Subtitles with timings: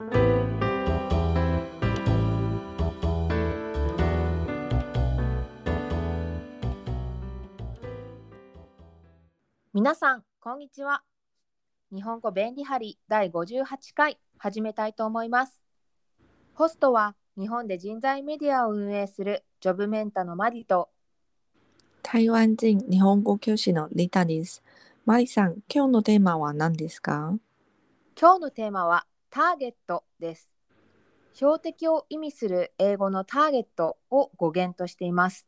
[0.00, 0.06] 皆
[9.96, 11.02] さん、こんにちは。
[11.92, 13.64] 日本語便利貼り第58
[13.96, 15.64] 回始めたいと思います。
[16.54, 20.90] ホストは日本で人材メディアを運営するジョブメンタのマリと
[22.02, 24.62] 台湾人日本語教師のリタです。
[25.04, 27.36] マリさん、今日のテーマは何ですか？
[28.16, 30.50] 今日のテーマはターゲットです。
[31.34, 35.46] 標的を意味する英語のターゲットを語源としています。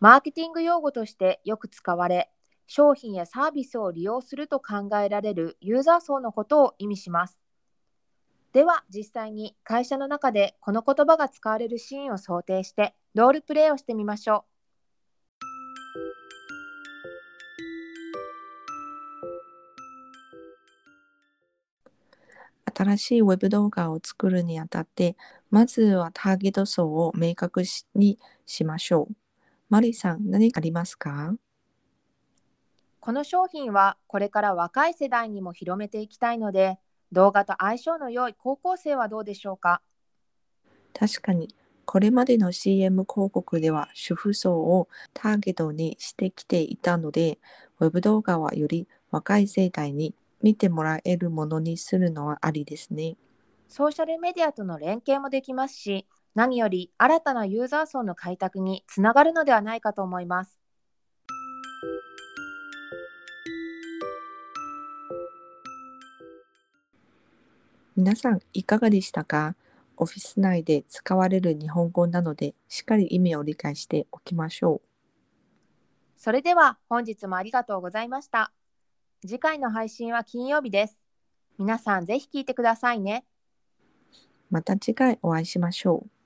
[0.00, 2.32] マーケティング用語としてよく使われ、
[2.66, 7.38] 商品やサービスを利用すると考えられるユーザー層のことを意味します。
[8.52, 14.51] では実際に会社の中でこの言葉が使われるシーンを想定してロールプレイをしてみましょう
[22.64, 25.16] 新しいウェブ動画を作るにあたって、
[25.50, 27.62] まずはターゲット層を明確
[27.94, 29.14] にしましょう。
[29.68, 31.30] マリさん、何かありますか？
[31.30, 31.38] う。
[33.00, 36.78] この商品はこれから若い世代にも広めていきたいので
[37.10, 39.82] 動画と相性の良い高校生はどうでしょうか？
[40.94, 41.48] 確かに、
[41.84, 47.38] これまでの CM 広告では主婦層をターゲットにしてきていたので、
[47.80, 53.16] ウェブ動画はより若い世代に見てもらえるものにするのはありですね。
[53.68, 60.58] ソーシャルメディアとの連携もできますし何より新たなユーザー層の開拓につながるのではないかと思います。
[67.94, 69.54] 皆さん、いかがでしたか？
[69.98, 74.88] オフィス内で使われる日本語なので、しっかり意味を理解しておきましょう。
[76.16, 78.50] それでは本日もありがとうございました。
[79.24, 80.98] 次回の配信は金曜日です。
[81.56, 83.24] 皆さんぜひ聞いてくださいね。
[84.50, 86.21] また次回お会いしましょう。